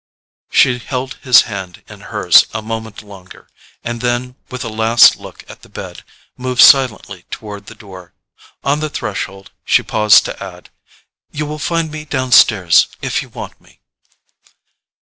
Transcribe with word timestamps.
She 0.49 0.79
held 0.79 1.19
his 1.21 1.43
hand 1.43 1.83
in 1.87 1.99
hers 2.01 2.47
a 2.55 2.63
moment 2.63 3.03
longer, 3.03 3.47
and 3.83 4.01
then, 4.01 4.35
with 4.49 4.63
a 4.65 4.67
last 4.67 5.17
look 5.17 5.47
at 5.47 5.61
the 5.61 5.69
bed, 5.69 6.03
moved 6.35 6.59
silently 6.63 7.25
toward 7.29 7.67
the 7.67 7.75
door. 7.75 8.15
On 8.63 8.79
the 8.79 8.89
threshold 8.89 9.51
she 9.63 9.83
paused 9.83 10.25
to 10.25 10.43
add: 10.43 10.71
"You 11.31 11.45
will 11.45 11.59
find 11.59 11.91
me 11.91 12.05
downstairs 12.05 12.87
if 13.03 13.21
you 13.21 13.29
want 13.29 13.61
me." 13.61 13.79